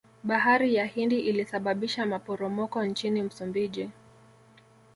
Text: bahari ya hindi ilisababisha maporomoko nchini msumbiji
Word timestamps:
bahari 0.23 0.75
ya 0.75 0.85
hindi 0.85 1.19
ilisababisha 1.19 2.05
maporomoko 2.05 2.83
nchini 2.85 3.23
msumbiji 3.23 3.89